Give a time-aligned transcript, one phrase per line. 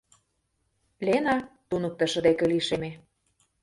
[1.05, 1.35] Лена
[1.69, 2.91] туныктышо деке лишеме